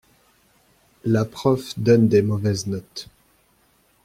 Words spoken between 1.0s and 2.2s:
La prof donne